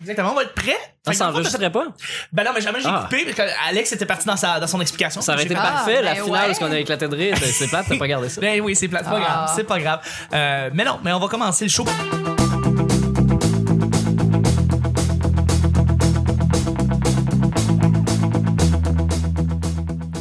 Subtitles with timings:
[0.00, 0.76] Exactement, on va être prêt.
[1.04, 1.86] Ça le fond, s'enregistrait pas?
[2.32, 3.00] Ben non, mais jamais j'ai Ah.
[3.10, 5.20] coupé parce que Alex était parti dans, sa, dans son explication.
[5.20, 6.46] Ça aurait été fait- Ah, parfait, la ben finale, ouais.
[6.46, 7.36] parce qu'on a éclaté de rire.
[7.40, 8.40] Ben, C'est plate, t'as pas gardé ça.
[8.40, 9.20] Ben oui, c'est plate, c'est pas Ah.
[9.20, 10.00] grave, c'est pas grave.
[10.32, 11.84] Euh, mais non, mais on va commencer le show.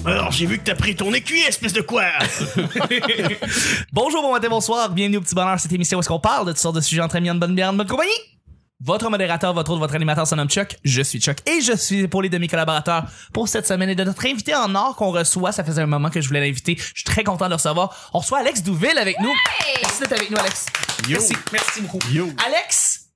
[0.05, 2.03] Alors, j'ai vu que t'as pris ton écuyer, espèce de quoi?
[3.91, 6.51] Bonjour, bon matin, bonsoir, bienvenue au Petit Bonheur, cette émission où est-ce qu'on parle de
[6.51, 8.09] toutes sortes de sujets entre amis, en bonne bière, en bonne compagnie.
[8.83, 10.77] Votre modérateur, votre autre, votre animateur se nomme Chuck.
[10.83, 14.03] Je suis Chuck et je suis épaulé de mes collaborateurs pour cette semaine et de
[14.03, 15.51] notre invité en or qu'on reçoit.
[15.51, 16.75] Ça faisait un moment que je voulais l'inviter.
[16.77, 18.11] Je suis très content de le recevoir.
[18.13, 19.33] On reçoit Alex Douville avec nous.
[19.81, 20.67] Merci d'être avec nous, Alex.
[21.07, 21.17] Yo.
[21.17, 21.99] Merci, merci beaucoup.
[22.11, 22.27] Yo.
[22.45, 23.06] Alex,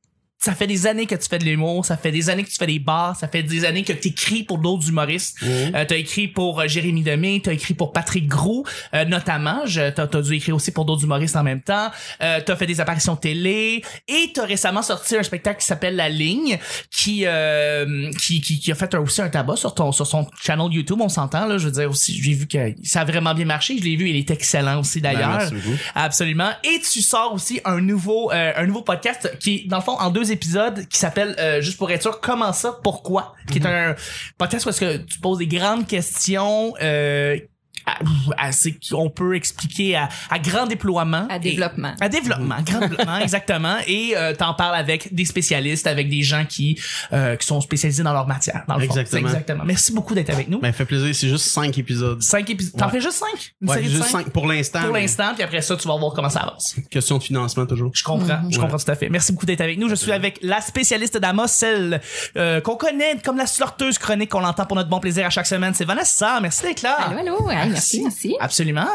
[0.44, 2.56] ça fait des années que tu fais de l'humour, ça fait des années que tu
[2.58, 5.38] fais des bars, ça fait des années que tu écris pour d'autres humoristes.
[5.44, 9.66] Euh, t'as écrit pour euh, Jérémy Demé, t'as écrit pour Patrick Groux, euh, notamment.
[9.66, 11.90] Je- T'as as dû écrire aussi pour d'autres humoristes en même temps.
[12.24, 16.10] Euh, t'as fait des apparitions télé et t'as récemment sorti un spectacle qui s'appelle La
[16.10, 16.58] Ligne,
[16.90, 20.72] qui, euh, qui, qui qui a fait aussi un tabac sur ton sur son channel
[20.72, 20.98] YouTube.
[21.02, 21.58] On s'entend là.
[21.58, 23.78] Je veux dire aussi, j'ai vu que ça a vraiment bien marché.
[23.78, 25.38] Je l'ai vu, il est excellent aussi d'ailleurs.
[25.40, 25.76] Ben, beaucoup.
[25.96, 26.50] Absolument.
[26.64, 30.10] Et tu sors aussi un nouveau euh, un nouveau podcast qui dans le fond en
[30.10, 33.36] deux épisodes qui s'appelle euh, juste pour être sûr comment ça pourquoi?
[33.52, 33.96] Qui est un
[34.38, 37.38] podcast où est-ce que tu poses des grandes questions euh,
[37.86, 38.52] à-
[38.90, 41.94] qu'on peut expliquer à, à grand déploiement À Et- développement.
[42.00, 43.78] à développement, grand développement, exactement.
[43.88, 46.80] Et euh, t'en parles avec des spécialistes, avec des gens qui
[47.14, 48.64] euh, qui sont spécialisés dans leur matière.
[48.68, 48.92] Dans le fond.
[48.98, 49.28] Exactement.
[49.30, 49.64] Exactement.
[49.66, 50.60] Merci beaucoup d'être avec nous.
[50.60, 52.22] Ben, fait plaisir, c'est juste 5 épisodes.
[52.22, 52.78] Cinq épisodes.
[52.78, 52.92] T'en Ouais.
[52.94, 53.54] fais juste cinq?
[53.62, 54.24] Une Ouais, série de juste cinq?
[54.26, 54.82] 5 pour l'instant.
[54.82, 56.76] Pour mais l'instant, puis après ça, tu vas voir comment ça avance.
[56.90, 57.92] Question de financement, toujours.
[57.94, 58.62] Je comprends, je Ouais.
[58.62, 59.10] comprends tout à fait.
[59.10, 59.90] Merci beaucoup d'être avec nous.
[59.90, 62.02] Je suis avec la spécialiste d'Amos, celle
[62.38, 65.48] euh, qu'on connaît comme la slorteuse chronique qu'on entend pour notre bon plaisir à chaque
[65.48, 65.74] semaine.
[65.74, 66.40] C'est Vanessa.
[66.42, 66.96] Merci d'être là.
[67.00, 67.50] Allô, allô.
[67.52, 68.36] Hey, merci, merci.
[68.40, 68.88] Absolument.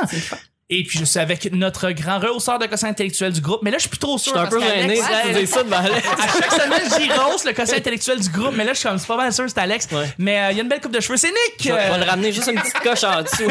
[0.69, 3.61] Et puis je suis avec notre grand rehausseur de quotient intellectuel du groupe.
[3.63, 4.33] Mais là, je suis plus trop sûr.
[4.33, 5.01] Je suis un peu gêné
[5.43, 6.09] de ça devant Alex.
[6.09, 8.53] à chaque semaine, j'y rehausse le quotient intellectuel du groupe.
[8.57, 9.87] Mais là, je suis comme, c'est pas mal sûr, c'est Alex.
[9.93, 10.13] Ouais.
[10.19, 11.17] Mais euh, il y a une belle coupe de cheveux.
[11.17, 11.37] C'est Nick.
[11.61, 13.45] Je vais je vais Euh, le ramener juste une petite coche en dessous.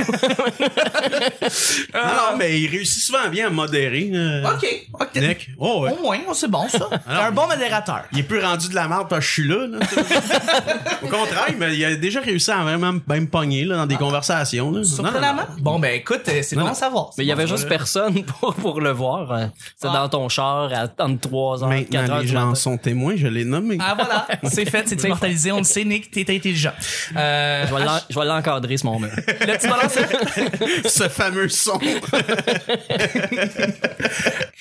[1.94, 4.10] Non, non, mais il réussit souvent bien à modérer.
[4.14, 4.68] euh, OK.
[5.00, 5.16] OK.
[5.16, 5.50] Nick.
[5.58, 5.92] Oh, ouais.
[5.98, 6.90] Au moins, oh, c'est bon, ça.
[7.08, 8.04] Alors, un bon modérateur.
[8.12, 9.68] Il est plus rendu de la merde parce que je suis là.
[9.68, 9.80] là.
[11.04, 13.96] Au contraire, mais il a déjà réussi à vraiment bien me pogner là, dans des
[13.96, 14.72] conversations.
[14.72, 14.82] Là.
[15.00, 15.44] Non, non.
[15.60, 17.05] Bon, ben écoute, euh, c'est bon à savoir.
[17.18, 18.24] Mais il y avait juste personne.
[18.40, 19.32] pour, pour le voir.
[19.32, 19.52] hein.
[19.78, 19.94] C'est Ah.
[19.94, 22.56] dans ton char à entre 3 heures, 4 Maintenant, heures les gens matin.
[22.56, 23.78] sont témoins, je l'ai nommé.
[23.80, 26.74] Ah voilà, c'est fait, c'est immortalisé, on le sait, Nick, t'es intelligent.
[27.16, 29.08] Euh, Je vais l'en- je vais l'encadrer, ce moment.
[29.18, 31.80] le petit c'est- Ce fameux son.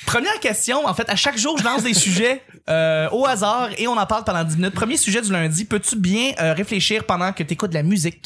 [0.06, 3.88] Première question, en fait, à chaque jour, je lance des sujets euh, au hasard et
[3.88, 4.75] on en parle pendant 10 minutes.
[4.75, 8.22] Premier sujet du lundi, peux-tu bien euh, réfléchir pendant que tu écoutes de la musique?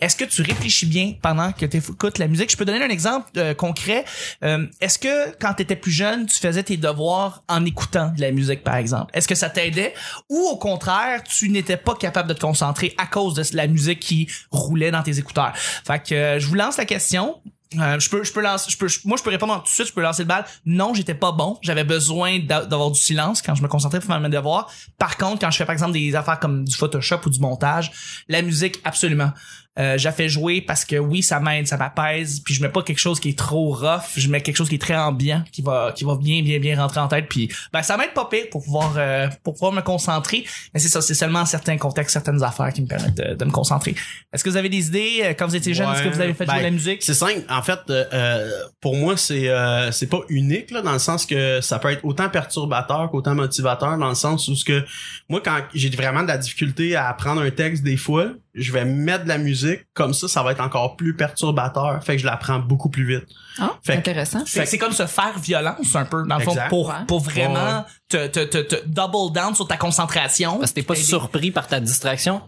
[0.00, 2.50] Est-ce que tu réfléchis bien pendant que tu écoutes la musique?
[2.50, 4.04] Je peux donner un exemple euh, concret.
[4.44, 8.20] Euh, Est-ce que quand tu étais plus jeune, tu faisais tes devoirs en écoutant de
[8.20, 9.10] la musique, par exemple?
[9.14, 9.94] Est-ce que ça t'aidait?
[10.30, 14.00] Ou au contraire, tu n'étais pas capable de te concentrer à cause de la musique
[14.00, 15.52] qui roulait dans tes écouteurs?
[15.56, 17.40] Fait que euh, je vous lance la question.
[17.80, 19.88] Euh, je peux, je peux lancer, je peux, moi je peux répondre tout de suite,
[19.88, 20.44] je peux lancer le bal.
[20.64, 21.58] Non, j'étais pas bon.
[21.62, 24.70] J'avais besoin d'a- d'avoir du silence quand je me concentrais pour faire mes devoirs.
[24.98, 27.90] Par contre, quand je fais par exemple des affaires comme du Photoshop ou du montage,
[28.28, 29.32] la musique absolument.
[29.78, 32.40] Euh, j'ai fait jouer parce que oui, ça m'aide, ça m'apaise.
[32.40, 34.16] Puis je mets pas quelque chose qui est trop rough.
[34.16, 36.80] Je mets quelque chose qui est très ambiant, qui va, qui va bien, bien, bien
[36.80, 37.26] rentrer en tête.
[37.28, 40.44] Puis ben ça m'aide pas pire pour pouvoir, euh, pour pouvoir me concentrer.
[40.72, 43.44] Mais c'est ça, c'est seulement en certains contextes, certaines affaires qui me permettent de, de
[43.44, 43.94] me concentrer.
[44.32, 46.34] Est-ce que vous avez des idées euh, quand vous étiez jeune Est-ce que vous avez
[46.34, 47.02] fait jouer Ben, de la musique?
[47.02, 47.42] C'est simple.
[47.48, 48.50] En fait, euh, euh,
[48.80, 52.04] pour moi, c'est euh, c'est pas unique là, dans le sens que ça peut être
[52.04, 54.84] autant perturbateur qu'autant motivateur, dans le sens où ce que
[55.28, 58.84] moi, quand j'ai vraiment de la difficulté à apprendre un texte des fois, je vais
[58.84, 62.02] mettre de la musique comme ça, ça va être encore plus perturbateur.
[62.02, 63.26] Fait que je l'apprends beaucoup plus vite.
[63.58, 64.42] Ah, Fait que- intéressant.
[64.46, 67.84] C'est comme se faire violence un peu dans le fond pour pour vraiment Ouais.
[68.08, 70.58] te, te, te, te double down sur ta concentration.
[70.58, 72.40] Parce que t'es pas surpris par ta distraction?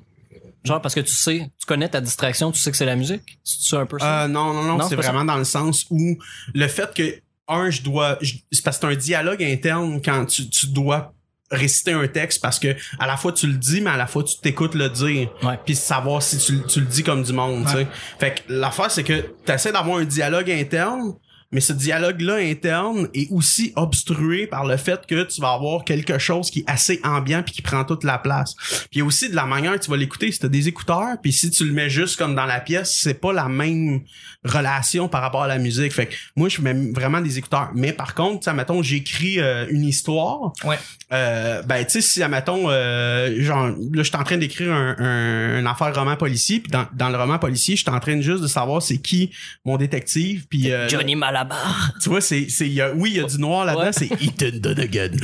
[0.64, 3.38] Genre, parce que tu sais, tu connais ta distraction, tu sais que c'est la musique?
[3.44, 4.24] C'est un peu ça?
[4.24, 6.16] Euh, non, non, non, Non, c'est vraiment dans le sens où
[6.54, 7.14] le fait que
[7.46, 11.14] un, je dois, je- c'est parce que c'est un dialogue interne quand tu, tu dois
[11.50, 14.22] réciter un texte parce que à la fois tu le dis mais à la fois
[14.22, 15.28] tu t'écoutes le dire.
[15.42, 15.58] Ouais.
[15.64, 17.86] puis savoir si tu, tu le dis comme du monde tu sais.
[18.18, 21.14] Fait que l'affaire c'est que tu essaies d'avoir un dialogue interne
[21.50, 26.18] mais ce dialogue-là interne est aussi obstrué par le fait que tu vas avoir quelque
[26.18, 28.54] chose qui est assez ambiant puis qui prend toute la place.
[28.90, 30.30] Puis aussi de la manière que tu vas l'écouter.
[30.30, 33.14] Si tu des écouteurs, puis si tu le mets juste comme dans la pièce, c'est
[33.14, 34.02] pas la même
[34.44, 35.92] relation par rapport à la musique.
[35.92, 37.70] Fait que moi, je mets vraiment des écouteurs.
[37.74, 40.52] Mais par contre, tu sais, mettons, j'écris euh, une histoire.
[40.64, 40.78] Ouais.
[41.12, 44.96] Euh, ben, tu sais, si, mettons, euh, genre, là, je suis en train d'écrire un,
[44.98, 48.20] un, une affaire roman policier, puis dans, dans le roman policier, je suis en train
[48.20, 49.30] juste de savoir c'est qui
[49.64, 50.70] mon détective, puis...
[50.70, 51.37] Euh, Johnny Malade.
[51.38, 51.92] La barre.
[52.02, 53.92] Tu vois, c'est, c'est, il y a- oui, il y a du noir là-dedans, Ouais.
[53.92, 55.10] c'est Ethan Donegan.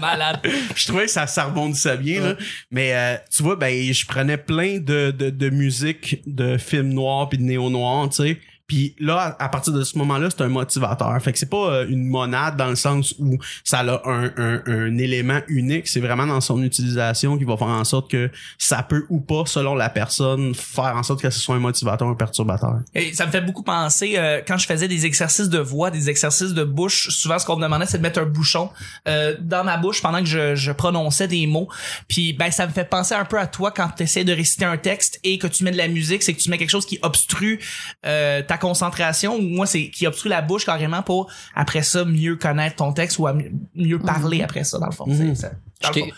[0.00, 0.40] Malade.
[0.74, 2.34] je trouvais que ça, ça rebondissait bien, là.
[2.70, 7.28] Mais, euh, tu vois, ben, je prenais plein de, de, de musique, de films noirs
[7.28, 8.38] puis de néo-noirs, tu sais.
[8.66, 11.20] Puis là, à partir de ce moment-là, c'est un motivateur.
[11.22, 14.62] Fait que c'est pas euh, une monade dans le sens où ça a un, un,
[14.66, 15.88] un élément unique.
[15.88, 19.44] C'est vraiment dans son utilisation qui va faire en sorte que ça peut ou pas,
[19.46, 22.80] selon la personne, faire en sorte que ce soit un motivateur un perturbateur.
[22.94, 26.10] Et ça me fait beaucoup penser euh, quand je faisais des exercices de voix, des
[26.10, 27.08] exercices de bouche.
[27.10, 28.70] Souvent, ce qu'on me demandait, c'est de mettre un bouchon
[29.08, 31.68] euh, dans ma bouche pendant que je, je prononçais des mots.
[32.08, 34.64] Puis, ben, ça me fait penser un peu à toi quand tu essaies de réciter
[34.64, 36.86] un texte et que tu mets de la musique, c'est que tu mets quelque chose
[36.86, 37.60] qui obstrue
[38.04, 39.36] euh, ta concentration.
[39.36, 43.18] Ou moi, c'est qui obstrue la bouche carrément pour après ça mieux connaître ton texte
[43.18, 43.34] ou à
[43.74, 45.04] mieux- parler après ça dans le fond.
[45.06, 45.34] Mhm.
[45.34, 45.50] C'est ça.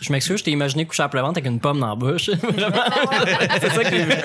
[0.00, 2.30] Je m'excuse, je t'ai imaginé coucher à plevante avec une pomme dans la bouche.
[3.60, 4.12] C'est ça que j'ai vu.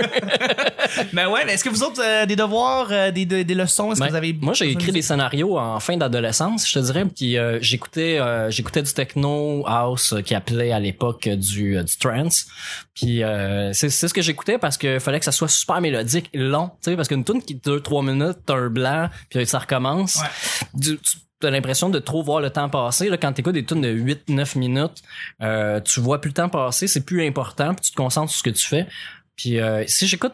[1.13, 3.91] Ben ouais, mais est-ce que vous autres euh, des devoirs, euh, des, des, des leçons,
[3.91, 6.85] est-ce Ben, que vous avez moi, j'ai écrit des scénarios en fin d'adolescence, je te
[6.85, 11.35] dirais, puis euh, j'écoutais euh, j'écoutais du techno house euh, qui appelait à l'époque euh,
[11.35, 12.45] du euh, du trance.
[12.93, 16.29] Puis euh, c'est c'est ce que j'écoutais parce que fallait que ça soit super mélodique,
[16.33, 19.59] long, tu sais parce qu'une tune qui dure trois minutes, t'as un blanc, puis ça
[19.59, 20.17] recommence.
[20.17, 20.27] Ouais.
[20.75, 23.09] Du- tu T'as l'impression de trop voir le temps passer.
[23.09, 25.03] Là, quand t'écoutes des tunes de 8-9 minutes,
[25.41, 28.39] euh, tu vois plus le temps passer, c'est plus important, puis tu te concentres sur
[28.39, 28.87] ce que tu fais.
[29.35, 30.33] Puis euh, si j'écoute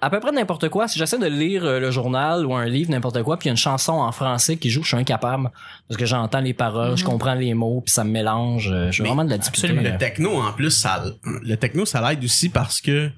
[0.00, 2.90] à peu près n'importe quoi, si j'essaie de lire euh, le journal ou un livre,
[2.90, 5.50] n'importe quoi, puis il y a une chanson en français qui joue, je suis incapable.
[5.88, 8.70] Parce que j'entends les paroles, je comprends les mots, puis ça me mélange.
[8.70, 9.68] euh, J'ai Mais vraiment de la difficulté.
[9.74, 13.12] Le techno, en plus, ça, le techno, ça l'aide aussi parce que, tu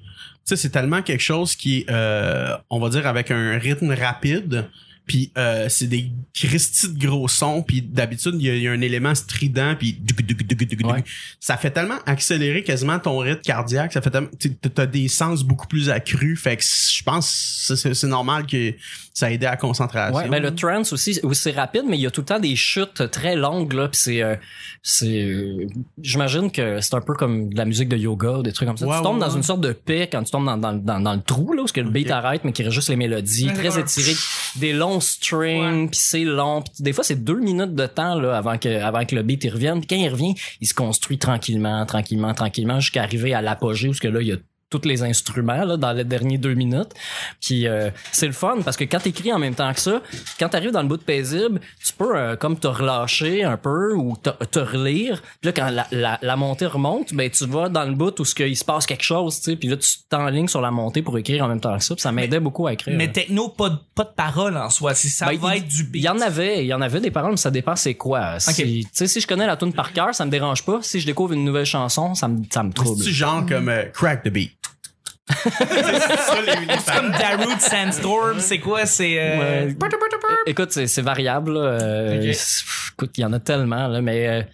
[0.45, 4.65] sais, c'est tellement quelque chose qui euh, on va dire, avec un rythme rapide.
[5.11, 7.63] Puis euh, c'est des cristis de gros sons.
[7.67, 9.75] Puis d'habitude, il y, a- il y a un élément strident.
[9.77, 9.99] Puis.
[10.93, 11.03] Ouais.
[11.41, 13.91] ça fait tellement accélérer quasiment ton rythme cardiaque.
[13.91, 16.39] Ça fait tellement, tu as des sens beaucoup plus accrus.
[16.39, 18.73] Fait que je pense que c'est normal que
[19.13, 20.15] ça a aidé à la concentration.
[20.17, 22.55] Ouais, ben le trance aussi, c'est rapide, mais il y a tout le temps des
[22.55, 24.35] chutes très longues là, puis c'est, euh,
[24.81, 25.67] c'est, euh,
[26.01, 28.77] j'imagine que c'est un peu comme de la musique de yoga, ou des trucs comme
[28.77, 28.87] ça.
[28.87, 31.01] Ouais, tu tombes ouais, dans une sorte de paix quand tu tombes dans, dans, dans,
[31.01, 32.95] dans le trou là, où ce que le beat arrête, mais qui reste juste les
[32.95, 34.15] mélodies, très étirées,
[34.55, 38.37] des longs strings, puis c'est long, puis des fois c'est deux minutes de temps là
[38.37, 41.17] avant que avant que le beat il revienne, puis quand il revient, il se construit
[41.17, 44.37] tranquillement, tranquillement, tranquillement, jusqu'à arriver à l'apogée où ce que là il y a
[44.71, 46.93] tous les instruments là, dans les derniers deux minutes.
[47.39, 50.01] Puis euh, c'est le fun parce que quand t'écris en même temps que ça,
[50.39, 53.93] quand t'arrives dans le bout de paisible, tu peux euh, comme te relâcher un peu
[53.93, 55.21] ou te, te relire.
[55.41, 58.25] Puis là, quand la, la, la montée remonte, ben tu vas dans le bout où
[58.25, 59.55] ce qu'il se passe quelque chose, tu sais.
[59.57, 61.93] Puis là, tu t'enlignes sur la montée pour écrire en même temps que ça.
[61.93, 62.97] Puis ça m'aidait beaucoup à écrire.
[62.97, 64.95] Mais techno, pas de, pas de parole en soi.
[64.95, 66.01] Si ça Ben, va il- être du beat.
[66.01, 68.39] Il y en avait, il y en avait des paroles, mais ça dépend c'est quoi.
[68.39, 70.79] Si, tu sais, si je connais la tune par cœur, ça me dérange pas.
[70.81, 73.03] Si je découvre une nouvelle chanson, ça me, ça me trouble.
[73.03, 74.51] C'est genre comme euh, crack the beat?
[75.31, 78.85] C'est ça les, les C'est comme Darude Sandstorm, c'est quoi?
[78.85, 79.17] C'est...
[79.19, 79.65] Euh...
[79.67, 79.75] Ouais.
[80.45, 81.53] Écoute, c'est, c'est variable.
[81.55, 82.31] Euh,
[82.93, 83.87] Écoute, il y en a tellement.
[83.87, 84.45] Là, mais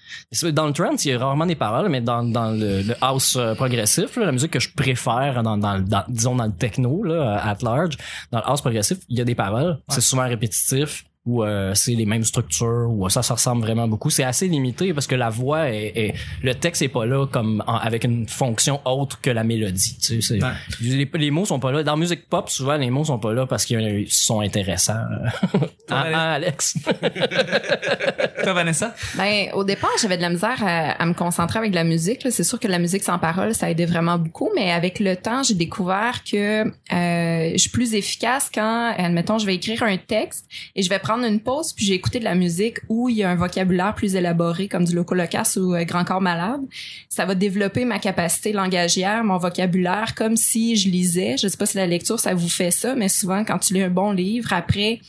[0.43, 2.95] euh, dans le trance, il y a rarement des paroles, mais dans, dans le, le
[3.01, 6.53] house euh, progressif, là, la musique que je préfère, dans, dans, dans- disons dans le
[6.53, 7.95] techno, là, at large,
[8.31, 9.79] dans le house progressif, il y a des paroles.
[9.89, 14.09] C'est souvent répétitif ou euh, c'est les mêmes structures ou ça ça ressemble vraiment beaucoup
[14.09, 17.63] c'est assez limité parce que la voix est, est- le texte est pas là comme
[17.67, 20.51] en- avec une fonction autre que la mélodie tu sais c'est- Ouais.
[20.81, 23.33] les, les mots sont pas là dans la musique pop souvent les mots sont pas
[23.33, 24.93] là parce qu'ils sont intéressants
[25.89, 26.77] ah, ah, Alex
[28.43, 28.93] Toi, Vanessa?
[29.17, 32.23] Ben, au départ, j'avais de la misère à, à me concentrer avec la musique.
[32.23, 32.31] là.
[32.31, 35.43] C'est sûr que la musique sans parole, ça aidait vraiment beaucoup, mais avec le temps,
[35.43, 40.45] j'ai découvert que euh, je suis plus efficace quand, admettons, je vais écrire un texte
[40.75, 43.23] et je vais prendre une pause puis j'ai écouté de la musique où il y
[43.23, 46.61] a un vocabulaire plus élaboré comme du loco locasse ou euh, grand corps malade.
[47.09, 51.35] Ça va développer ma capacité langagière, mon vocabulaire, comme si je lisais.
[51.37, 53.83] Je sais pas si la lecture ça vous fait ça, mais souvent quand tu lis
[53.83, 54.99] un bon livre, après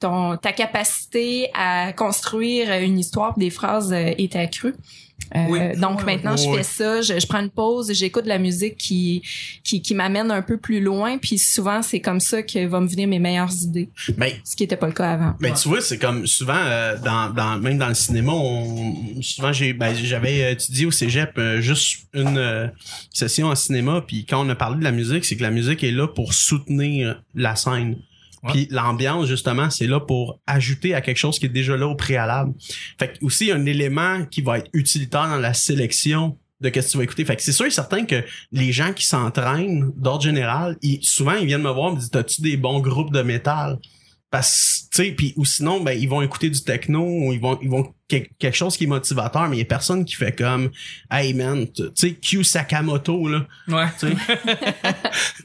[0.00, 4.74] ton ta capacité à construire une histoire des phrases euh, est accrue.
[5.34, 5.58] Euh, Oui.
[5.80, 9.22] Donc maintenant, je fais ça, je, je prends une pause, j'écoute de la musique qui
[9.64, 12.86] qui, qui m'amène un peu plus loin, puis souvent c'est comme ça que va me
[12.86, 13.88] venir mes meilleures idées,
[14.18, 15.34] Ben, ce qui était pas le cas avant.
[15.40, 19.52] Ben tu vois, c'est comme souvent euh, dans, dans même dans le cinéma, on, souvent
[19.52, 22.68] j'ai ben, j'avais étudié au cégep euh, juste une euh,
[23.10, 25.82] session en cinéma, puis quand on a parlé de la musique, c'est que la musique
[25.82, 27.96] est là pour soutenir la scène.
[28.48, 31.94] Puis l'ambiance justement, c'est là pour ajouter à quelque chose qui est déjà là au
[31.94, 32.52] préalable.
[32.98, 36.92] Fait que aussi un élément qui va être utilitaire dans la sélection de qu'est-ce que
[36.92, 37.24] tu vas écouter.
[37.24, 41.34] Fait que c'est sûr et certain que les gens qui s'entraînent d'ordre général, ils, souvent
[41.34, 43.78] ils viennent me voir et me disent "T'as-tu des bons groupes de métal?
[44.30, 47.58] Parce tu sais puis ou sinon ben ils vont écouter du techno ou ils vont
[47.62, 50.70] ils vont quelque chose qui est motivateur, mais il y a personne qui fait comme,
[51.10, 53.86] hey man, tu sais, Q Sakamoto, là, Ouais.
[53.98, 54.14] tu sais,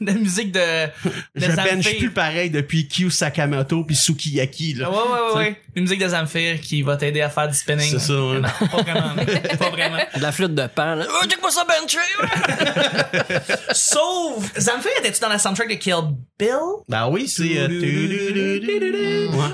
[0.00, 0.90] la musique de, de
[1.36, 4.90] je bench plus pareil depuis Q Sakamoto puis Sukiyaki, là.
[4.90, 5.60] Ouais, ouais, ouais, ouais.
[5.74, 7.88] Une musique de Zamfir qui va t'aider à faire du spinning.
[7.90, 8.40] C'est ça, ouais.
[8.40, 9.14] Non, pas vraiment.
[9.58, 9.98] Pas vraiment.
[10.16, 11.06] De la flûte de pan, là.
[11.08, 11.98] Oh, check-moi ça, bencher!
[13.72, 15.94] Sauf, Zamfir, étais-tu dans la soundtrack de Kill
[16.38, 16.48] Bill?
[16.88, 17.58] Ben oui, c'est...
[17.58, 17.68] euh,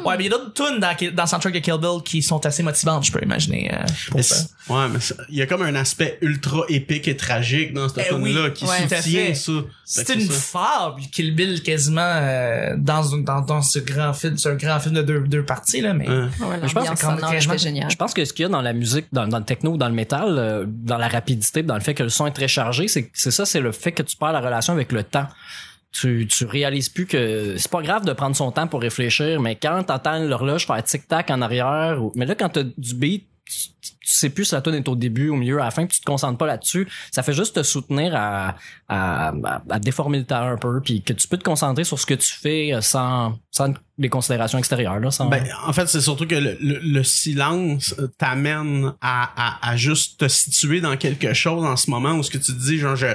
[0.04, 0.16] Ouais.
[0.18, 2.44] Mais il y a d'autres tunes dans, dans le soundtrack de Kill Bill qui sont
[2.44, 3.70] assez motivantes, je peux imaginer.
[3.72, 3.76] euh,
[4.08, 4.34] pour Mais ça.
[4.36, 4.98] c'est- ouais, mais
[5.30, 8.32] il y a comme un aspect ultra épique et tragique dans cette Eh oui.
[8.32, 8.88] là qui Ouais.
[8.88, 9.52] Soutient ça.
[9.84, 10.58] C'est une ça.
[10.60, 14.36] fable, Kill Bill, quasiment, euh, dans, un- dans, dans ce grand film.
[14.36, 16.08] C'est un grand film de deux, deux parties, là, mais.
[16.08, 16.14] Ouais.
[16.16, 16.28] Ouais,
[16.64, 18.72] je pense que quand- sonore quand je- pense que ce qu'il y a dans la
[18.72, 21.80] musique, dans, dans le techno ou dans le métal, euh, dans la rapidité, dans le
[21.80, 24.16] fait que le son est très chargé, c'est c'est ça, c'est le fait que tu
[24.16, 25.26] perds la relation avec le temps.
[25.90, 29.56] Tu, tu réalises plus que c'est pas grave de prendre son temps pour réfléchir, mais
[29.56, 33.88] quand t'entends l'horloge faire tic-tac en arrière, ou- mais là quand t'as du beat, tu,
[34.04, 36.00] sais plus si la tune est au début, au milieu, à la fin, puis tu
[36.02, 36.86] te concentres pas là-dessus.
[37.10, 38.56] Ça fait juste te soutenir à,
[38.88, 39.32] à,
[39.70, 42.12] à- déformer le temps un peu, puis que tu peux te concentrer sur ce que
[42.14, 45.00] tu fais euh, sans, sans les considérations extérieures.
[45.00, 45.26] Là, sans...
[45.30, 49.76] Ben, en fait, c'est surtout que le, le- le silence euh, t'amène à, à, à
[49.76, 52.96] juste te situer dans quelque chose en ce moment où ce que tu dis, genre,
[52.96, 53.06] je,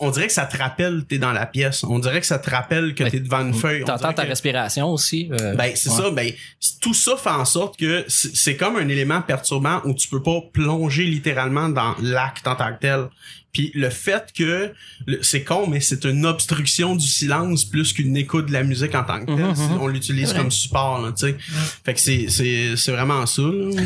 [0.00, 1.82] on dirait que ça te rappelle t'es dans la pièce.
[1.84, 3.84] On dirait que ça te rappelle que t'es devant une feuille.
[3.84, 5.28] T'entends ta que- respiration aussi.
[5.32, 5.96] euh, Ben, c'est ouais.
[5.96, 6.32] ça, ben,
[6.80, 10.22] tout ça fait en sorte que c'est c'est comme un élément perturbant où tu peux
[10.22, 13.08] pas plonger littéralement dans l'acte en tant que tel.
[13.52, 14.72] Puis le fait que,
[15.20, 19.04] c'est con, mais c'est une obstruction du silence plus qu'une écoute de la musique en
[19.04, 19.44] tant que tel.
[19.44, 19.80] Mhm, mhm.
[19.80, 21.36] On l'utilise comme support, là, tu sais.
[21.84, 23.42] Fait que c'est, c'est, c'est vraiment ça.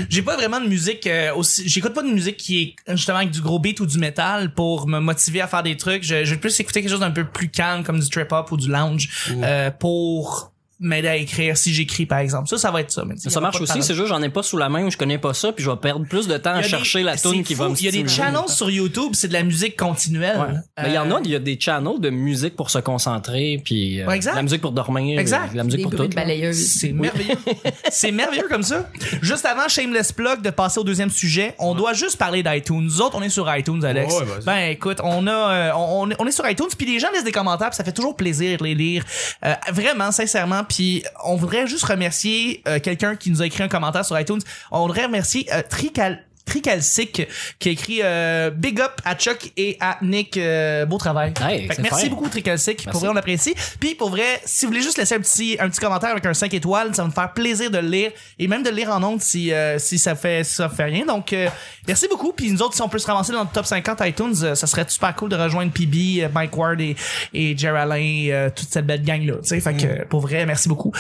[0.08, 1.68] J'ai pas vraiment de musique euh, aussi.
[1.68, 4.86] J'écoute pas de musique qui est justement avec du gros beat ou du métal pour
[4.86, 6.04] me motiver à faire des trucs.
[6.04, 8.52] Je, je vais plus écouter quelque chose d'un peu plus calme comme du trip hop
[8.52, 9.08] ou du lounge
[9.42, 12.48] euh, pour m'aider à écrire si j'écris par exemple.
[12.48, 13.02] Ça, ça va être ça.
[13.06, 14.96] Mais Ça a marche aussi, c'est juste j'en ai pas sous la main ou je
[14.98, 17.54] connais pas ça, puis je vais perdre plus de temps à chercher la tune qui
[17.54, 20.38] va me Il y a des channels sur YouTube, c'est de la musique continuelle.
[20.38, 20.58] Ouais.
[20.82, 22.78] Mais il y en Euh, a, il y a des channels de musique pour se
[22.78, 24.34] concentrer, puis euh, Ouais, exact.
[24.36, 25.54] la musique pour dormir, Exact.
[25.54, 26.10] la musique Des pour tout.
[26.52, 27.34] C'est merveilleux.
[27.90, 28.88] c'est merveilleux comme ça.
[29.22, 32.80] Juste avant Shameless Plug de passer au deuxième sujet, on doit juste parler d'iTunes.
[32.82, 34.12] Nous autres, on est sur iTunes, Alex.
[34.12, 34.44] Ouais, vas-y.
[34.44, 37.32] ben écoute, on a, euh, on, on est sur iTunes, puis les gens laissent des
[37.32, 39.04] commentaires, puis ça fait toujours plaisir de les lire.
[39.44, 40.64] Euh, vraiment, sincèrement.
[40.68, 44.40] Puis on voudrait juste remercier euh, quelqu'un qui nous a écrit un commentaire sur iTunes.
[44.70, 46.25] On voudrait remercier euh, Trical.
[46.46, 51.34] Tricalcic qui a écrit euh, Big Up à Chuck et à Nick euh, beau travail.
[51.40, 52.08] Hey, Fait que merci fin.
[52.10, 53.54] beaucoup Tricalcic pour vrai on apprécie.
[53.80, 56.34] Puis pour vrai, si vous voulez juste laisser un petit un petit commentaire avec un
[56.34, 58.90] 5 étoiles, ça va me faire plaisir de le lire et même de le lire
[58.90, 61.04] en ondes si euh, si ça fait si ça fait rien.
[61.04, 61.48] Donc euh,
[61.86, 62.32] merci beaucoup.
[62.32, 64.66] Puis nous autres si on peut se ramasser dans le top 50 iTunes, euh, ça
[64.66, 66.96] serait super cool de rejoindre PB, euh, Mike Ward et
[67.34, 69.60] et Jerry Alain, euh, toute cette belle gang là, tu sais.
[69.60, 70.92] Fait que euh, pour vrai, merci beaucoup.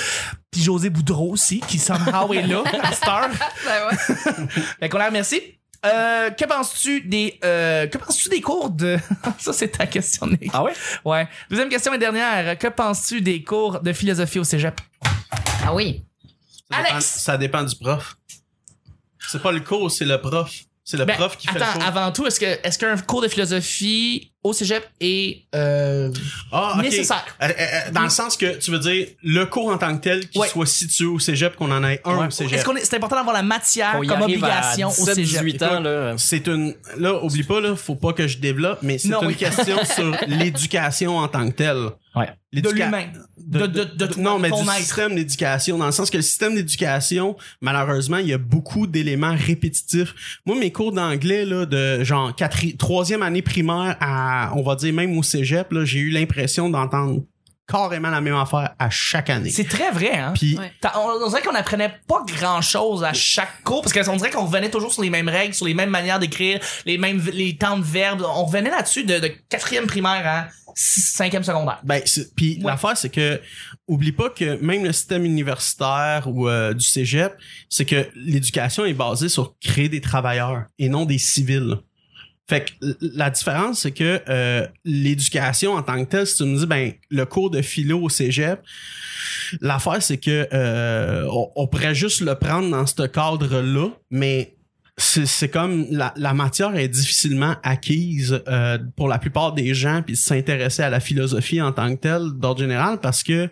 [0.50, 3.30] Puis José Boudreau aussi qui somehow est là à heure.
[3.64, 4.46] Ben ouais.
[4.80, 5.40] Fait qu'on la remercie.
[5.84, 8.98] Euh, que penses-tu des euh, que penses-tu des cours de
[9.38, 10.50] ça c'est ta question Nick.
[10.52, 10.72] Ah ouais?
[11.04, 11.28] Ouais.
[11.50, 12.58] Deuxième question et dernière.
[12.58, 14.80] Que penses-tu des cours de philosophie au cégep?
[15.64, 16.04] Ah oui.
[16.70, 17.06] Ça dépend, Alex!
[17.06, 18.16] ça dépend du prof.
[19.28, 20.50] C'est pas le cours, c'est le prof.
[20.88, 21.88] C'est le Ben, prof qui fait attends, le cours.
[21.88, 26.12] avant tout, est-ce que est-ce qu'un cours de philosophie au cégep est euh,
[26.52, 26.82] Ah, ok.
[26.84, 27.24] nécessaire?
[27.42, 30.00] Euh, euh, euh, dans le sens que tu veux dire le cours en tant que
[30.04, 30.46] tel qui Ouais.
[30.46, 32.26] soit situé au cégep, qu'on en ait un Ouais.
[32.28, 32.52] au cégep.
[32.56, 35.40] Est-ce qu'on est, c'est important d'avoir la matière comme obligation à au 17, cégep?
[35.44, 36.14] 18 ans, là.
[36.18, 39.26] C'est une là, oublie pas là, faut pas que je développe, mais c'est Non, une
[39.28, 39.34] oui.
[39.34, 41.88] question sur l'éducation en tant que telle.
[42.16, 42.30] Ouais.
[42.52, 43.08] De l'humain.
[43.36, 44.74] De, de, de, toi, non, mais du être.
[44.76, 49.36] système d'éducation, dans le sens que le système d'éducation, malheureusement, il y a beaucoup d'éléments
[49.36, 50.40] répétitifs.
[50.46, 54.94] Moi, mes cours d'anglais, là, de genre quatri- troisième année primaire à, on va dire
[54.94, 57.22] même au cégep, là, j'ai eu l'impression d'entendre
[57.68, 59.50] carrément la même affaire à chaque année.
[59.50, 60.32] C'est très vrai, hein?
[60.34, 60.72] Puis, Ouais.
[60.94, 64.44] On, on dirait qu'on apprenait pas grand chose à chaque cours parce qu'on dirait qu'on
[64.46, 67.76] revenait toujours sur les mêmes règles, sur les mêmes manières d'écrire, les mêmes les temps
[67.78, 68.22] de verbes.
[68.26, 71.80] On revenait là-dessus de, de quatrième primaire à cinquième secondaire.
[71.84, 72.02] Ben,
[72.36, 72.70] puis Ouais.
[72.70, 73.40] l'affaire, c'est que
[73.88, 77.34] oublie pas que même le système universitaire ou euh, du cégep,
[77.68, 81.78] c'est que l'éducation est basée sur créer des travailleurs et non des civils.
[82.48, 86.56] Fait que la différence, c'est que euh, l'éducation en tant que telle, si tu me
[86.56, 88.60] dis, ben, le cours de philo au cégep,
[89.60, 94.56] l'affaire, c'est que euh, on, pourrait juste le prendre dans ce cadre-là, mais
[94.98, 100.16] c'est comme la, la matière est difficilement acquise euh, pour la plupart des gens puis
[100.16, 103.50] s'intéresser à la philosophie en tant que telle d'ordre général parce que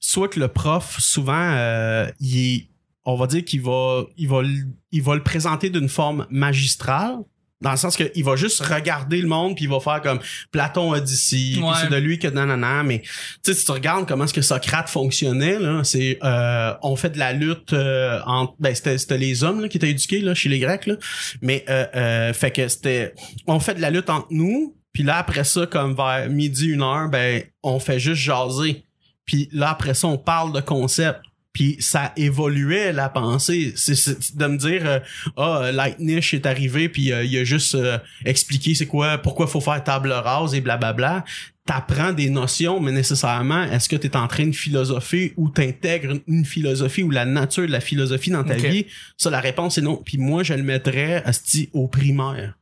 [0.00, 2.68] soit que le prof souvent euh, il est
[3.04, 4.40] on va dire qu'il va il va
[4.90, 7.18] il va le présenter d'une forme magistrale
[7.60, 10.20] Dans le sens qu'il va juste regarder le monde puis il va faire comme
[10.52, 11.72] Platon a dit ci, Ouais.
[11.80, 12.84] c'est de lui que nanana.
[12.84, 13.08] Mais tu
[13.42, 17.18] sais, si tu regardes comment est-ce que Socrate fonctionnait, là, c'est euh, on fait de
[17.18, 20.48] la lutte euh, entre ben c'était, c'était les hommes là, qui étaient éduqués là, chez
[20.48, 20.94] les Grecs là.
[21.42, 23.12] Mais euh, euh, fait que c'était
[23.48, 26.82] on fait de la lutte entre nous, puis là après ça, comme vers midi, une
[26.82, 28.84] heure, ben on fait juste jaser.
[29.24, 31.22] Puis là après ça, on parle de concepts.
[31.58, 33.72] Puis ça évoluait la pensée.
[33.74, 35.00] C'est, c'est de me dire euh,
[35.36, 39.60] ah Lightnish est arrivé puis euh, il a juste euh, expliqué c'est quoi pourquoi faut
[39.60, 41.24] faire table rase et blablabla.
[41.66, 46.12] T'apprends des notions, mais nécessairement, est-ce que tu es en train de philosopher ou t'intègres
[46.12, 48.86] une, une philosophie ou la nature de la philosophie dans ta vie?
[49.16, 50.00] Ça, la réponse est non.
[50.02, 52.57] Puis moi, je le mettrais asti, au primaire.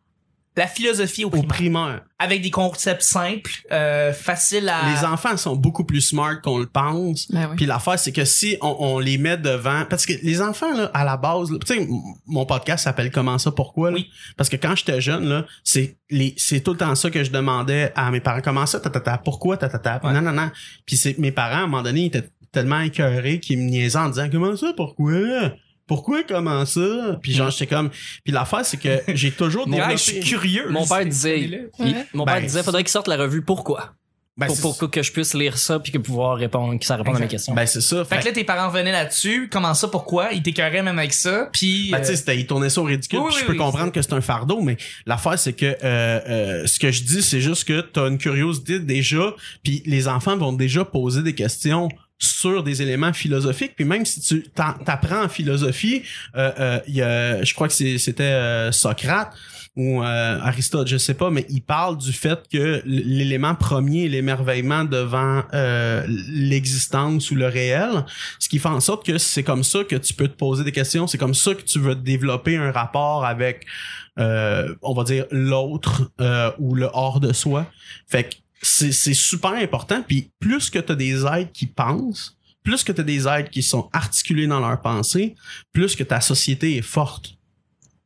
[0.57, 2.01] La philosophie au Au primaire.
[2.19, 4.91] Avec des concepts simples, euh, faciles à...
[4.91, 7.31] Les enfants sont beaucoup plus smart qu'on le pense.
[7.31, 7.57] Ben oui.
[7.57, 9.85] Puis l'affaire, c'est que si on, on les met devant...
[9.85, 11.51] Parce que les enfants, là, à la base...
[11.51, 11.87] là, Tu sais,
[12.27, 13.91] mon podcast s'appelle «Comment ça, pourquoi?
[13.91, 14.09] Oui.
[14.39, 17.31] Parce que quand j'étais jeune, là, c'est les c'est tout le temps ça que je
[17.31, 18.41] demandais à mes parents.
[18.43, 20.01] Comment ça, tatata, pourquoi, tatata?
[20.03, 20.15] Ouais.
[20.15, 20.51] Non, non, non.
[20.87, 23.99] Puis c'est mes parents, à un moment donné, ils étaient tellement écœurés qu'ils me niaisaient
[23.99, 25.53] en disant «Comment ça, pourquoi?»
[25.87, 27.19] Pourquoi comment ça?
[27.23, 27.91] Puis genre j'étais comme
[28.25, 30.69] puis l'affaire c'est que j'ai toujours développé je suis curieux.
[30.71, 33.93] Mon père disait, il- mon Ben, père disait, faudrait qu'il sorte la revue Pourquoi?
[34.39, 37.17] Ben, pour, pour que je puisse lire ça puis que pouvoir répondre, que ça réponde
[37.17, 37.55] à mes questions.
[37.55, 38.05] ben c'est ça.
[38.05, 39.49] Fait que là, tes parents venaient là-dessus.
[39.51, 40.31] Comment ça, pourquoi?
[40.33, 41.49] Ils t'écœuraient même avec ça.
[41.55, 41.89] Puis...
[41.91, 43.21] Ben, tu sais, euh, c'était, il tournait ça au ridicule.
[43.21, 44.77] Oui, puis oui, je peux oui, comprendre que c'est un fardeau, mais
[45.07, 48.79] l'affaire, c'est que euh, euh, ce que je dis, c'est juste que t'as une curiosité
[48.79, 54.05] déjà, puis les enfants vont déjà poser des questions sur des éléments philosophiques puis même
[54.05, 56.03] si tu t'apprends en philosophie
[56.37, 59.33] euh, euh, y a, je crois que c'était euh, Socrate
[59.77, 64.09] ou euh, Aristote, je sais pas, mais il parle du fait que l'élément premier est
[64.09, 68.07] l'émerveillement devant euh, l'existence ou le réel,
[68.39, 70.73] ce qui fait en sorte que c'est comme ça que tu peux te poser des
[70.73, 73.67] questions, c'est comme ça que tu veux développer un rapport avec,
[74.19, 76.11] euh, on va dire, l'autre
[76.59, 77.67] ou le hors de soi.
[78.07, 82.37] Fait que c'est c'est super important, puis plus que tu as des êtres qui pensent,
[82.63, 85.35] plus que tu as des êtres qui sont articulés dans leur pensée,
[85.73, 87.35] plus que ta société est forte.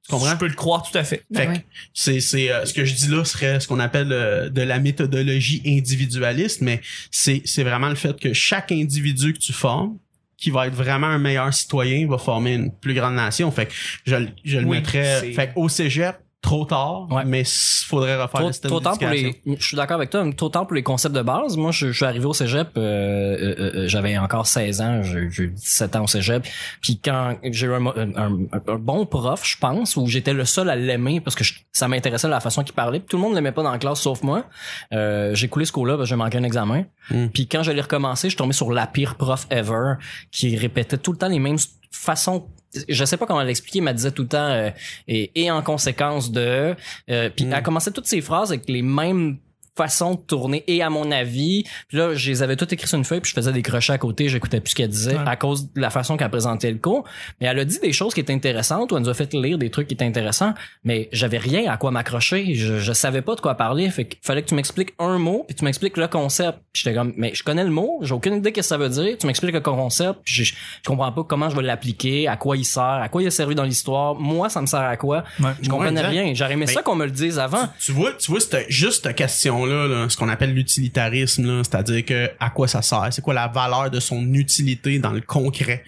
[0.06, 0.30] Tu comprends?
[0.32, 1.24] Je peux le croire tout à fait.
[1.32, 1.64] Fait
[1.94, 4.80] c'est c'est euh, ce que je dis là serait ce qu'on appelle euh, de la
[4.80, 6.80] méthodologie individualiste mais
[7.12, 9.98] c'est c'est vraiment le fait que chaque individu que tu formes
[10.36, 13.72] qui va être vraiment un meilleur citoyen va former une plus grande nation fait que
[14.06, 17.24] je, le- je le Oui, mettrais fait que au cégep trop tard Ouais.
[17.26, 20.10] mais il faudrait refaire Trop, le système trop tard pour les, je suis d'accord avec
[20.10, 21.56] toi, mais trop tard pour les concepts de base.
[21.56, 25.30] Moi, je, je suis arrivé au cégep, euh, euh, euh, j'avais encore 16 ans, j'ai
[25.30, 26.44] j'ai eu 17 ans au cégep.
[26.80, 30.32] Puis quand j'ai eu un, mo- un, un- un bon prof, je pense, où j'étais
[30.32, 33.00] le seul à l'aimer parce que je- ça m'intéressait la façon qu'il parlait.
[33.00, 34.44] Puis tout le monde l'aimait pas dans la classe sauf moi.
[34.92, 36.84] Euh, j'ai coulé ce cours-là parce que j'ai manqué un examen.
[37.10, 37.26] Mm.
[37.28, 39.94] Puis quand j'allais recommencer, je suis tombé sur la pire prof ever
[40.30, 41.58] qui répétait tout le temps les mêmes
[41.92, 42.46] façons
[42.88, 44.70] je sais pas comment l'expliquer, mais elle disait tout le temps euh,
[45.08, 46.74] et, et en conséquence de
[47.10, 47.52] euh, puis Mm.
[47.52, 49.38] elle commençait toutes ses phrases avec les mêmes
[49.76, 50.64] façons de tourner.
[50.66, 53.30] Et à mon avis puis là je les avais toutes écrites sur une feuille puis
[53.30, 55.24] je faisais des crochets à côté j'écoutais plus ce qu'elle disait Ouais.
[55.28, 57.04] à cause de la façon qu'elle présentait le cours.
[57.40, 59.58] Mais elle a dit des choses qui étaient intéressantes ou elle nous a fait lire
[59.58, 60.54] des trucs qui étaient intéressants
[60.84, 62.54] mais j'avais rien à quoi m'accrocher.
[62.54, 65.44] Je, je savais pas de quoi parler fait qu'il fallait que tu m'expliques un mot
[65.46, 66.58] puis tu m'expliques le concept.
[66.74, 69.16] J'étais comme mais je connais le mot j'ai aucune idée qu'est-ce que ça veut dire
[69.18, 70.52] tu m'expliques le concept puis je, je
[70.86, 73.54] comprends pas comment je vais l'appliquer à quoi il sert à quoi il a servi
[73.54, 75.24] dans l'histoire moi ça me sert à quoi?
[75.40, 75.50] Ouais.
[75.62, 76.32] je comprenais rien.
[76.34, 77.68] J'aurais aimé ça qu'on me le dise avant.
[77.80, 79.06] Tu vois, tu vois, cette, juste cette
[79.66, 84.00] ce qu'on appelle l'utilitarisme, c'est-à-dire que à quoi ça sert, c'est quoi la valeur de
[84.00, 85.84] son utilité dans le concret.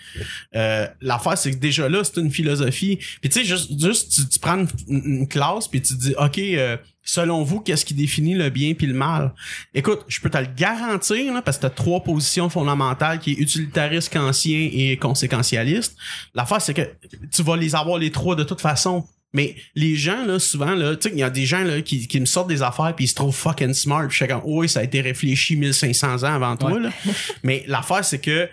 [0.54, 2.98] Euh, L'affaire, c'est que déjà là, c'est une philosophie.
[3.20, 6.76] Puis tu sais, juste, juste tu, tu prends une, classe puis tu dis, ok, euh,
[7.02, 9.32] selon vous, qu'est-ce qui définit le bien puis le mal?
[9.74, 14.12] Écoute, je peux te le garantir, parce que t'as trois positions fondamentales qui est utilitariste,
[14.12, 15.96] kantien et conséquentialiste.
[16.34, 16.88] L'affaire, c'est que
[17.30, 19.06] tu vas les avoir les trois de toute façon.
[19.32, 22.06] Mais les gens, là, souvent, là, tu sais, il y a des gens, là, qui,
[22.06, 24.06] qui me sortent des affaires puis ils se trouvent fucking smart.
[24.08, 26.90] Puis je suis comme, oui, ça a été réfléchi 1500 ans avant toi, là.
[27.42, 28.48] Mais l'affaire, c'est que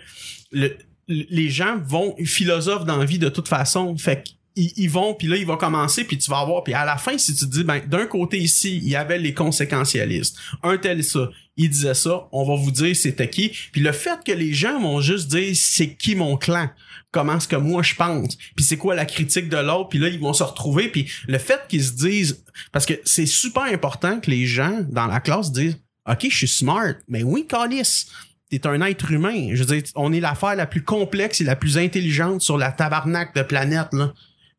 [0.52, 0.76] le-
[1.08, 3.96] le- les gens vont philosophes dans la vie de toute façon.
[3.98, 6.64] Fait qu'ils ils vont, puis là, ils vont commencer, puis tu vas voir.
[6.64, 9.18] Puis à la fin, si tu te dis, ben, d'un côté ici, il y avait
[9.18, 10.36] les conséquentialistes.
[10.62, 11.30] Un tel ça.
[11.56, 12.26] Il disait ça.
[12.32, 13.50] On va vous dire c'était qui.
[13.72, 16.70] Puis le fait que les gens vont juste dire c'est qui mon clan?
[17.12, 18.36] Comment est-ce que moi je pense.
[18.56, 21.38] Puis c'est quoi la critique de l'autre puis là ils vont se retrouver puis le
[21.38, 25.52] fait qu'ils se disent parce que c'est super important que les gens dans la classe
[25.52, 28.06] disent ok je suis smart mais oui Calis
[28.50, 29.50] t'es un être humain.
[29.52, 32.72] Je veux dire on est l'affaire la plus complexe et la plus intelligente sur la
[32.72, 34.12] tabarnak de planète là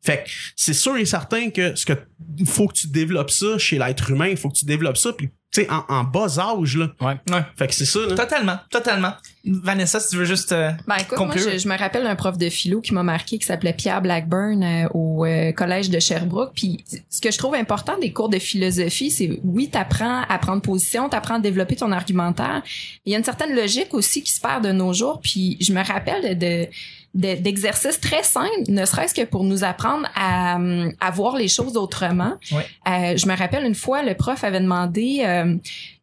[0.04, 1.92] Fait que c'est sûr et certain que ce que
[2.38, 5.12] il faut que tu développes ça chez l'être humain, il faut que tu développes ça
[5.12, 6.90] puis tu sais en, en bas âge là.
[7.00, 7.14] Ouais.
[7.30, 7.42] Ouais.
[7.56, 8.14] Fait que c'est ça là.
[8.16, 9.12] Totalement, totalement.
[9.44, 12.38] Vanessa, si tu veux juste euh, Ben écoute, moi, je, je me rappelle d'un prof
[12.38, 16.52] de philo qui m'a marqué qui s'appelait Pierre Blackburn euh, au euh, collège de Sherbrooke.
[16.54, 20.62] Puis ce que je trouve important des cours de philosophie, c'est oui, t'apprends à prendre
[20.62, 22.62] position, t'apprends à développer ton argumentaire.
[23.04, 25.20] Il y a une certaine logique aussi qui se perd de nos jours.
[25.22, 26.68] Puis je me rappelle de de-
[27.14, 30.58] d'exercices très simples, ne serait-ce que pour nous apprendre à,
[31.00, 32.34] à voir les choses autrement.
[32.50, 32.66] Ouais.
[32.88, 35.54] Euh, je me rappelle une fois, le prof avait demandé euh,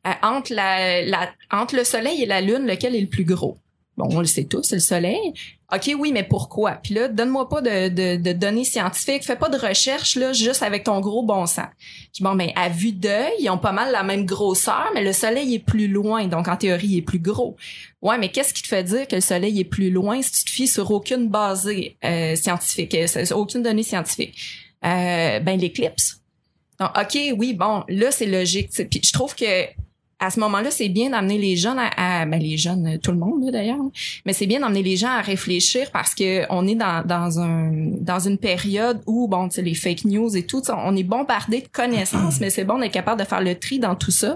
[0.05, 3.57] euh, entre la, la entre le soleil et la lune, lequel est le plus gros?
[3.99, 5.33] Bon, on le sait tous, c'est le soleil.
[5.73, 6.79] OK, oui, mais pourquoi?
[6.81, 11.01] Puis là, donne-moi pas de, données scientifiques, fais pas de recherche là, juste avec ton
[11.01, 11.67] gros bon sens.
[12.17, 15.11] Je bon, ben, à vue d'œil, ils ont pas mal la même grosseur, mais le
[15.11, 17.57] soleil est plus loin, donc en théorie, il est plus gros.
[18.01, 20.45] Ouais, mais qu'est-ce qui te fait dire que le soleil est plus loin si tu
[20.45, 24.33] te fies sur aucune basée euh, scientifique, euh, aucune donnée scientifique?
[24.85, 26.21] Euh, ben, l'éclipse.
[26.79, 28.69] OK, oui, bon, là, c'est logique.
[28.89, 29.65] Puis je trouve que
[30.19, 33.17] à ce moment-là, c'est bien d'amener les jeunes à, à- ben les jeunes, tout le
[33.17, 33.77] monde d'ailleurs,
[34.25, 37.71] mais c'est bien d'amener les gens à réfléchir parce que on est dans, dans un
[38.01, 41.61] dans une période où bon, tu sais les fake news et tout, on est bombardé
[41.61, 44.35] de connaissances, mais c'est bon d'être capable de faire le tri dans tout ça,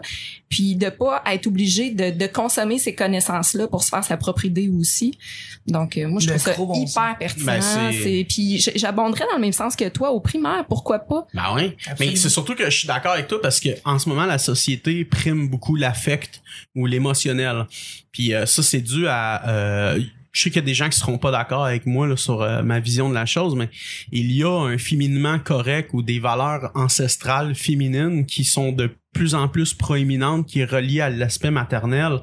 [0.50, 4.46] puis de pas être obligé de, de consommer ces connaissances-là pour se faire sa propre
[4.46, 5.18] idée aussi.
[5.68, 7.46] Donc euh, moi je trouve ça bon hyper pertinent.
[7.46, 11.26] Ben, c'est- c'est puis j'abonderais dans le même sens que toi au primaire, pourquoi pas?
[11.34, 11.72] Ben oui.
[12.00, 14.38] Mais c'est surtout que je suis d'accord avec toi parce que en ce moment la
[14.38, 16.42] société prime beaucoup l'affect
[16.76, 17.66] ou l'émotionnel.
[18.12, 20.00] Puis euh, ça c'est dû à euh,
[20.32, 22.42] je sais qu'il y a des gens qui seront pas d'accord avec moi là, sur
[22.42, 23.70] euh, ma vision de la chose, mais
[24.12, 29.36] il y a un féminement correct ou des valeurs ancestrales féminines qui sont de plus
[29.36, 32.18] en plus proéminentes, qui est reliée à l'aspect maternel,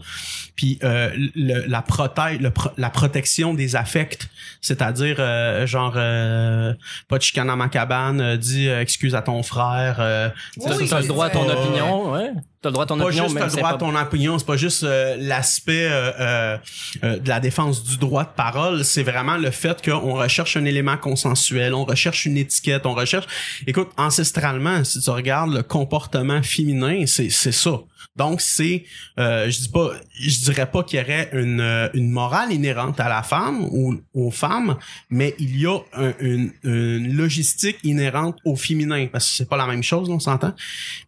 [0.57, 4.29] puis euh, le- la, proté le pro- la protection des affects,
[4.61, 6.75] c'est-à-dire euh, genre euh,
[7.07, 10.77] pas de chicane dans ma cabane, euh, dis euh, excuse à ton frère, euh, T'as
[10.77, 12.33] Oui, t'as le c'est droit à ton opinion, ouais.
[12.62, 14.38] T'as le droit à ton pas opinion, juste t'as le droit à pas- ton opinion,
[14.38, 16.59] c'est pas juste euh, l'aspect euh, euh,
[17.05, 20.66] euh, de la défense du droit de parole, c'est vraiment le fait qu'on recherche un
[20.66, 23.27] élément consensuel, on recherche une étiquette, on recherche.
[23.66, 27.81] Écoute, ancestralement, si tu regardes le comportement féminin, c'est c'est ça.
[28.17, 28.85] Donc c'est,
[29.19, 32.99] euh, je dis pas, je dirais pas qu'il y aurait une euh, une morale inhérente
[33.01, 34.77] à la femme ou aux femmes,
[35.11, 39.57] mais il y a un- une, une logistique inhérente au féminin parce que c'est pas
[39.57, 40.55] la même chose, on s'entend.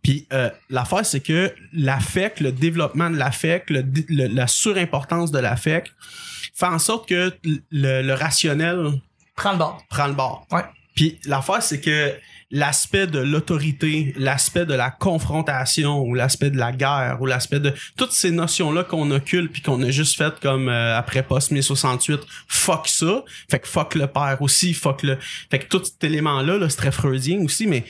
[0.02, 5.38] Puis euh, l'affaire, c'est que l'affect, le développement de l'affect, le, le- la surimportance de
[5.38, 5.92] l'affect
[6.54, 8.92] fait en sorte que le, le rationnel
[9.36, 9.82] prends le bord.
[9.88, 10.46] prend le bord.
[10.50, 10.62] Ouais.
[10.94, 12.12] Puis l'affaire, c'est que
[12.52, 17.72] l'aspect de l'autorité, l'aspect de la confrontation ou l'aspect de la guerre ou l'aspect de
[17.96, 22.20] toutes ces notions-là qu'on occulte puis qu'on a juste fait comme euh, après post 1068,
[22.46, 23.24] fuck ça.
[23.50, 25.18] Fait que fuck le père aussi, fuck le...
[25.50, 27.84] Fait que tout cet élément-là, là, c'est très freudien aussi, mais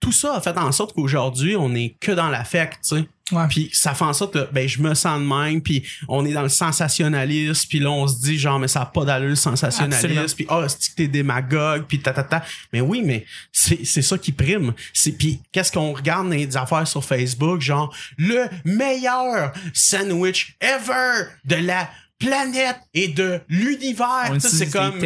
[0.00, 3.08] tout ça a fait en sorte qu'aujourd'hui, on est que dans l'affect, tu sais.
[3.48, 6.32] Puis ça fait en sorte que ben je me sens de même, puis on est
[6.32, 9.34] dans le sensationnalisme, puis là on se dit genre mais ça a pas d'allure le
[9.36, 12.44] sensationnalisme, puis ah c'est que t'es démagogue, puis ta ta ta.
[12.72, 14.72] Mais oui, mais c'est c'est ça qui prime.
[14.92, 21.28] C'est puis qu'est-ce qu'on regarde dans les affaires sur Facebook, genre le meilleur sandwich ever
[21.44, 24.32] de la planète et de l'univers.
[24.40, 25.00] C'est comme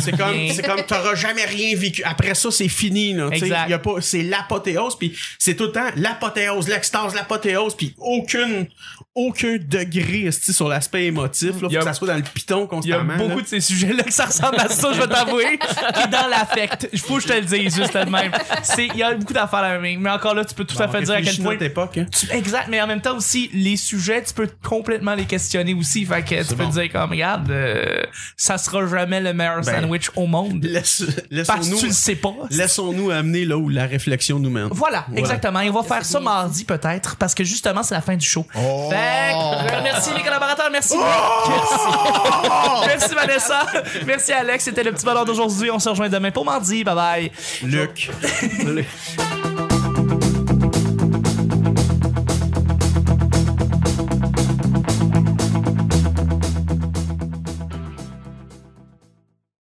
[0.00, 3.68] c'est comme c'est comme t'auras jamais rien vécu après ça c'est fini là Exact.
[3.68, 8.68] y a pas c'est l'apothéose puis c'est tout le temps l'apothéose l'extase l'apothéose puis aucune
[9.16, 12.92] aucun degré sur l'aspect émotif là faut que ça soit dans le piton Il y
[12.92, 13.42] a constamment beaucoup là.
[13.42, 15.58] de ces sujets-là que ça ressemble à ça, je vais t'avouer.
[15.58, 16.88] Puis dans l'affect.
[16.92, 18.30] Il faut que je te le dise juste de même.
[18.62, 20.86] C'est, il y a beaucoup d'affaires là, mais mais encore là, tu peux tout à
[20.88, 21.58] fait dire à quel point.
[21.58, 22.06] époque hein.
[22.12, 26.04] Tu- exact, mais en même temps aussi, les sujets, tu peux complètement les questionner aussi.
[26.04, 26.70] Fait que tu peux bon.
[26.70, 28.02] dire comme, regarde, euh,
[28.36, 30.62] ça sera jamais le meilleur Ben, sandwich au monde.
[30.64, 31.02] Laisse-
[31.46, 32.34] Parce que tu le sais pas.
[32.50, 35.60] laissons-nous amener là où la réflexion nous mène Voilà, exactement.
[35.60, 38.46] Et on va faire ça mardi peut-être, parce que justement, c'est la fin du show.
[38.54, 38.90] Oh!
[38.90, 40.96] Fait que, merci les collaborateurs, merci.
[40.96, 41.74] Merci.
[42.86, 43.66] merci Vanessa,
[44.06, 45.70] merci Alex, c'était le petit bonheur d'aujourd'hui.
[45.70, 46.84] On se rejoint demain pour mardi.
[46.84, 47.32] Bye bye.
[47.62, 48.10] Luc
[48.64, 48.84] Le-